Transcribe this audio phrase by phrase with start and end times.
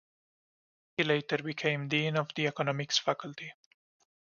[0.97, 3.53] He later became dean of the economics faculty.